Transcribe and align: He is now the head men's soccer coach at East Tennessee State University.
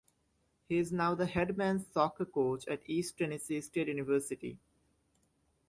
He 0.67 0.79
is 0.79 0.91
now 0.91 1.13
the 1.13 1.27
head 1.27 1.55
men's 1.57 1.85
soccer 1.85 2.25
coach 2.25 2.67
at 2.67 2.81
East 2.89 3.19
Tennessee 3.19 3.61
State 3.61 3.87
University. 3.87 4.57